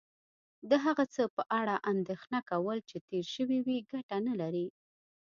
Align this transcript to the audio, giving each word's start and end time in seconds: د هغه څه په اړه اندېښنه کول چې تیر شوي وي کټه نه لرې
د 0.69 0.71
هغه 0.85 1.05
څه 1.15 1.23
په 1.35 1.43
اړه 1.59 1.75
اندېښنه 1.91 2.39
کول 2.49 2.77
چې 2.89 2.97
تیر 3.07 3.25
شوي 3.35 3.59
وي 3.65 3.77
کټه 3.91 4.17
نه 4.27 4.33
لرې 4.41 4.67